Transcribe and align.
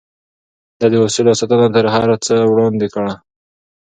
ده 0.79 0.85
د 0.93 0.95
اصولو 1.05 1.33
ساتنه 1.39 1.67
تر 1.75 1.85
هر 1.95 2.09
څه 2.25 2.35
وړاندې 2.51 2.87
کړه. 2.93 3.13